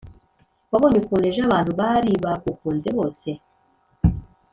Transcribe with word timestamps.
wabonye 0.71 0.97
ukuntu 0.99 1.25
ejo 1.29 1.41
abantu 1.47 1.71
baribagukunze 1.79 2.87
bose.?" 2.97 3.29